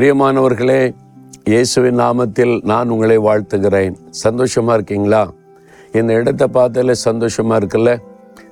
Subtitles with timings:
[0.00, 0.94] பிரியமானவர்களே
[1.44, 3.94] இயேசுவின் நாமத்தில் நான் உங்களை வாழ்த்துகிறேன்.
[4.10, 5.32] சந்தோஷமாக இருக்கீங்களா?
[5.92, 7.98] இந்த இடத்த பார்த்தாலே சந்தோஷமாக இருக்குல்ல?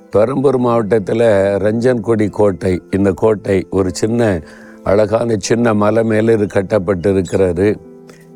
[0.09, 1.25] பெரம்பூர் மாவட்டத்தில்
[1.65, 4.41] ரஞ்சன்கொடி கோட்டை இந்த கோட்டை ஒரு சின்ன
[4.83, 7.75] அழகான சின்ன மலை மேலே இது கட்டப்பட்டு இருக்கிறாரு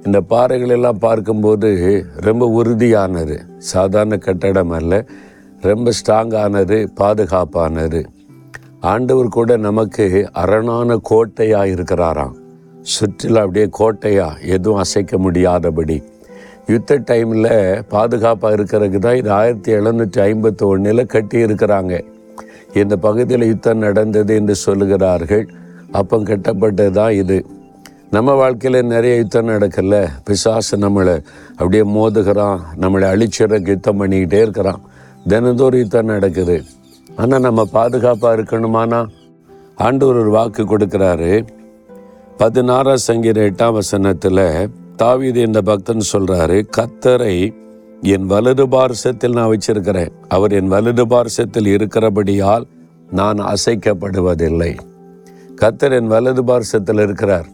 [0.04, 3.40] இந்த பாறைகளெல்லாம் பார்க்கும்போது ரொம்ப உறுதியானது.
[3.58, 5.06] சாதாரண கட்டடம் அல்ல
[5.62, 8.06] ரொம்ப ஸ்ட்ராங்கானது பாதுகாப்பானது.
[8.80, 12.42] ஆண்டவர் கூட நமக்கு அரணான கோட்டையாக இருக்கிறாராம்.
[12.84, 16.04] சுற்றிலும் அப்படியே கோட்டையாக எதுவும் அசைக்க முடியாதபடி.
[16.68, 22.02] யுத்த டைமில் பாதுகாப்பாக இருக்கிறதுக்கு தான் இது ஆயிரத்தி எழுநூற்றி ஐம்பத்தி ஒன்றில் கட்டி இருக்கிறாங்க.
[22.74, 25.48] இந்த பகுதியில் யுத்தம் நடந்தது என்று சொல்லுகிறார்கள்.
[25.92, 27.46] அப்போ கட்டப்பட்டது தான் இது.
[28.10, 30.08] நம்ம வாழ்க்கையில் நிறைய யுத்தம் நடக்கல.
[30.24, 32.60] பிசாசு நம்மளை அப்படியே மோதுகிறான்.
[32.82, 34.82] நம்மளை அழிச்சிடக்கு யுத்தம் பண்ணிக்கிட்டே இருக்கிறான்.
[35.28, 36.64] தினந்தோறும் யுத்தம் நடக்குது.
[37.16, 39.08] ஆனால் நம்ம பாதுகாப்பாக இருக்கணுமானா?
[39.76, 41.48] ஆண்டவர் ஒரு வாக்கு கொடுக்குறாரு.
[42.38, 47.54] பதினாறாம் சங்கீத எட்டாம் வசனத்தில் தாவீது இந்த பக்தன் சொல்றாரு கத்தரை
[48.02, 50.12] என் வலது பாரசத்தில் நான் வச்சிருக்கிறேன்.
[50.28, 52.68] அவர் என் வலது பாரசத்தில் இருக்கிறபடியால்
[53.12, 54.78] நான் அசைக்கப்படுவதில்லை.
[55.62, 57.46] கத்தர் என் வலது பாரசத்தில் இருக்கிறார்.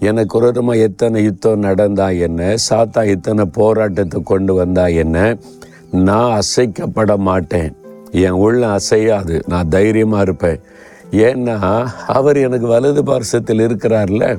[0.00, 2.54] எனக்கு உரமா எத்தனை யுத்தம் நடந்தா என்ன?
[2.70, 5.36] சாத்தா இத்தனை போராட்டத்தை கொண்டு வந்தா என்ன?
[5.90, 7.76] நான் அசைக்கப்பட மாட்டேன்.
[8.10, 9.42] என் உள்ள அசையாது.
[9.46, 10.60] நான் தைரியமாக இருப்பேன்.
[11.10, 14.38] ஏன்னா அவர் எனக்கு வலது பார்சத்தில் இருக்கிறார்ல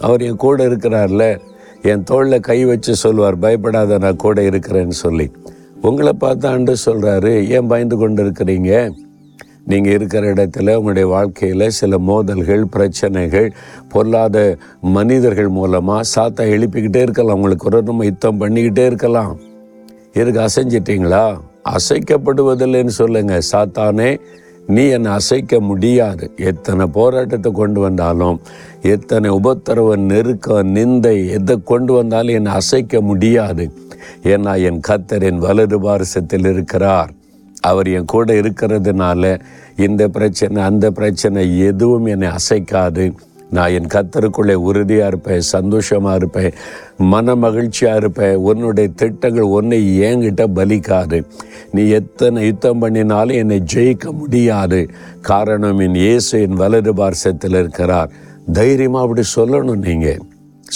[0.00, 1.38] அவர் என் கூட இருக்கிறார்ல
[1.82, 5.30] என் தோளில் கை வச்சு சொல்லுவார் பயப்படாத நான் கூட இருக்கிறேன்னு சொல்லி.
[5.82, 8.90] உங்களை பார்த்து ஆண்டு சொல்கிறாரு ஏன் பயந்து கொண்டு இருக்கிறீங்க
[9.64, 13.52] நீங்கள் இருக்கிற இடத்துல உங்களுடைய வாழ்க்கையில் சில மோதல்கள் பிரச்சனைகள்
[13.88, 17.36] பொல்லாத மனிதர்கள் மூலமாக சாத்தா எழுப்பிக்கிட்டே இருக்கலாம்.
[17.36, 19.38] உங்களுக்கு ஒரு நம்ம யுத்தம் பண்ணிக்கிட்டே இருக்கலாம்.
[20.12, 21.40] இருக்கு அசைஞ்சிட்டிங்களா?
[21.64, 24.20] அசைக்கப்படுவதில்லைன்னு சொல்லுங்கள் சாத்தானே
[24.70, 26.24] நீ என்னை அசைக்க முடியாது.
[26.36, 28.40] எத்தனை போராட்டத்தை கொண்டு வந்தாலும்
[28.94, 33.64] எத்தனை உபத்திரவ நெருக்கம் நிந்தை எதை கொண்டு வந்தாலும் என்னை அசைக்க முடியாது.
[34.22, 37.10] ஏன்னா என் கத்தர் என் வலது பாரசத்தில் இருக்கிறார்.
[37.60, 39.40] அவர் என் கூட இருக்கிறதுனால
[39.76, 43.04] இந்த பிரச்சனை அந்த பிரச்சனை எதுவும் என்னை அசைக்காது.
[43.56, 46.52] நான் என் கத்தருக்குள்ளே உறுதியாக இருப்பேன் சந்தோஷமாக இருப்பேன்
[47.12, 48.36] மன மகிழ்ச்சியாக இருப்பேன்.
[48.50, 49.78] உன்னுடைய திட்டங்கள் ஒன்றை
[50.08, 51.18] ஏங்கிட்ட பலிக்காது.
[51.72, 54.80] நீ எத்தனை யுத்தம் பண்ணினாலும் என்னை ஜெயிக்க முடியாது.
[55.30, 58.12] காரணம் என் இயேசு என் வலது பார்சத்தில் இருக்கிறார்.
[58.52, 60.22] தைரியமாக அப்படி சொல்லணும் நீங்கள்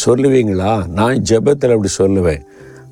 [0.07, 0.73] சொல்லுவீங்களா?
[0.99, 2.43] நான் ஜெபத்தில் அப்படி சொல்லுவேன்.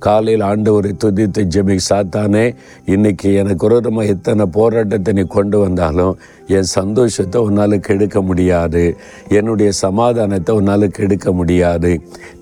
[0.05, 2.45] காலையில் ஆண்டவரை துதித்து ஜெபி சாத்தானே
[2.85, 6.15] இன்னைக்கு எனக்கு விரோதமாக எத்தனை போராட்டத்தை நீ கொண்டு வந்தாலும்
[6.57, 8.83] என் சந்தோஷத்தை உன்னால் கெடுக்க முடியாது.
[9.39, 11.93] என்னுடைய சமாதானத்தை உன்னால் கெடுக்க முடியாது.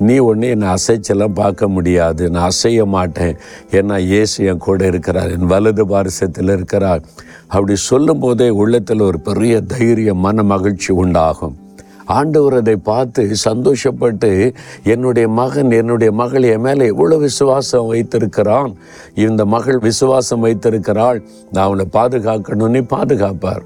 [0.09, 2.31] நீ ஒன்று என்னை அசைச்செல்லாம் பார்க்க முடியாது.
[2.31, 3.35] நான் அசைய மாட்டேன்.
[3.79, 5.33] ஏன்னா இயேசு என் கூட இருக்கிறார்.
[5.39, 7.03] என் வலது பாரிசத்தில் இருக்கிறார்.
[7.55, 11.57] அப்படி சொல்லும் போதே உள்ளத்தில் ஒரு பெரிய தைரிய மன மகிழ்ச்சி உண்டாகும்.
[12.19, 14.31] ஆண்டவர் அதை பார்த்து சந்தோஷப்பட்டு
[14.85, 18.73] என்னுடைய மகன் என்னுடைய மகள் என் மேலே எவ்வளோ விசுவாசம் வைத்திருக்கிறான்.
[19.27, 21.21] இந்த மகள் விசுவாசம் வைத்திருக்கிறாள்.
[21.53, 23.65] நான் அவனை பாதுகாக்கணும்னு பாதுகாப்பார்.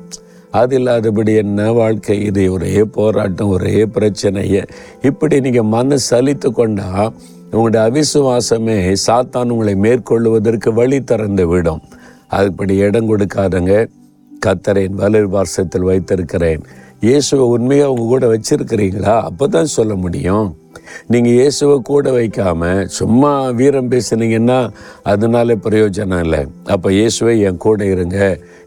[0.50, 2.16] அது இல்லாதபடி என்ன வாழ்க்கை?
[2.25, 4.62] இது ஒரே போராட்டம் ஒரே பிரச்சனையை.
[5.03, 6.91] இப்படி நீங்கள் மன சலித்து கொண்டா
[7.50, 11.82] உங்களுடைய அவிசுவாசமே சாத்தான் உங்களை மேற்கொள்வதற்கு வழி திறந்து விடும்.
[12.31, 13.75] அதுபடி இடம் கொடுக்காதங்க.
[14.47, 16.62] கத்தரேன் வலர் வாசத்தில் வைத்திருக்கிறேன்.
[17.06, 19.15] இயேசுவை உண்மையாக உங்கள் கூட வச்சிருக்கிறீங்களா?
[19.28, 20.47] அப்போ தான் சொல்ல முடியும்.
[21.12, 22.62] நீங்கள் இயேசுவை கூட வைக்காம
[22.98, 24.59] சும்மா வீரம் பேசுனீங்கன்னா
[25.12, 26.43] அதனால பிரயோஜனம் இல்லை.
[26.75, 28.19] அப்போ இயேசுவை என் கூட இருங்க.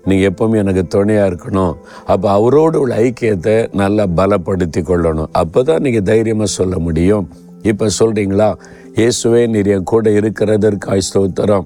[0.09, 1.73] நீங்கள் எப்பவும் எனக்கு துணையாக இருக்கணும்.
[2.13, 5.33] அப்போ அவரோடு உள்ள ஐக்கியத்தை நல்லா பலப்படுத்தி கொள்ளணும்.
[5.41, 7.27] அப்போ தான் நீங்கள் தைரியமாக சொல்ல முடியும்.
[7.71, 8.49] இப்போ சொல்கிறீங்களா
[8.99, 11.65] இயேசுவே நீர் என் கூட இருக்கிறதற்காய் ஸ்தோத்திரம்.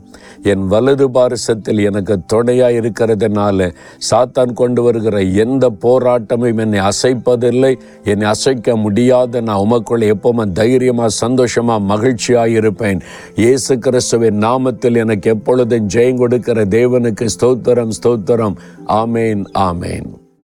[0.52, 3.68] என் வலது பாரசத்தில் எனக்கு துணையாக இருக்கிறதுனால
[4.10, 7.74] சாத்தான் கொண்டு வருகிற எந்த போராட்டமும் என்னை அசைப்பதில்லை.
[8.04, 13.02] என்னை அசைக்க முடியாத நான் உமக்குள்ள எப்போவுமே தைரியமாக சந்தோஷமாக மகிழ்ச்சியாக இருப்பேன்.
[13.44, 18.58] இயேசு கிறிஸ்துவின் நாமத்தில் எனக்கு எப்பொழுதும் ஜெயம் கொடுக்கிற தேவனுக்கு ஸ்தோத்திரம் ஸ்தோத்திரம்.
[19.02, 20.10] ஆமேன் ஆமேன்.